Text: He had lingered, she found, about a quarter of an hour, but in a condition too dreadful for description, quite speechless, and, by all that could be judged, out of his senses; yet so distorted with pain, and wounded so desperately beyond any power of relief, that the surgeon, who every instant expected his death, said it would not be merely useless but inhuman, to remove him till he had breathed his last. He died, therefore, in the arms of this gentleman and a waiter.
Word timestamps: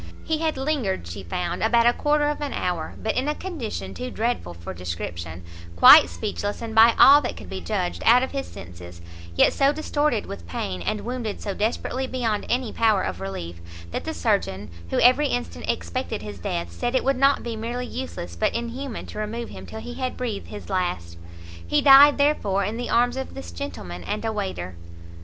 He 0.23 0.39
had 0.39 0.57
lingered, 0.57 1.05
she 1.05 1.21
found, 1.21 1.61
about 1.61 1.85
a 1.85 1.93
quarter 1.93 2.27
of 2.31 2.41
an 2.41 2.53
hour, 2.53 2.95
but 2.97 3.15
in 3.15 3.27
a 3.27 3.35
condition 3.35 3.93
too 3.93 4.09
dreadful 4.09 4.55
for 4.55 4.73
description, 4.73 5.43
quite 5.75 6.09
speechless, 6.09 6.59
and, 6.59 6.73
by 6.73 6.95
all 6.97 7.21
that 7.21 7.37
could 7.37 7.51
be 7.51 7.61
judged, 7.61 8.01
out 8.03 8.23
of 8.23 8.31
his 8.31 8.47
senses; 8.47 8.99
yet 9.35 9.53
so 9.53 9.71
distorted 9.71 10.25
with 10.25 10.47
pain, 10.47 10.81
and 10.81 11.01
wounded 11.05 11.39
so 11.39 11.53
desperately 11.53 12.07
beyond 12.07 12.47
any 12.49 12.73
power 12.73 13.03
of 13.03 13.21
relief, 13.21 13.61
that 13.91 14.03
the 14.03 14.13
surgeon, 14.15 14.71
who 14.89 14.99
every 15.01 15.27
instant 15.27 15.69
expected 15.69 16.23
his 16.23 16.39
death, 16.39 16.71
said 16.71 16.95
it 16.95 17.03
would 17.03 17.15
not 17.17 17.43
be 17.43 17.55
merely 17.55 17.85
useless 17.85 18.35
but 18.35 18.55
inhuman, 18.55 19.05
to 19.05 19.19
remove 19.19 19.49
him 19.49 19.67
till 19.67 19.81
he 19.81 19.93
had 19.93 20.17
breathed 20.17 20.47
his 20.47 20.67
last. 20.67 21.15
He 21.67 21.79
died, 21.79 22.17
therefore, 22.17 22.63
in 22.65 22.77
the 22.77 22.89
arms 22.89 23.17
of 23.17 23.35
this 23.35 23.51
gentleman 23.51 24.03
and 24.03 24.25
a 24.25 24.33
waiter. 24.33 24.75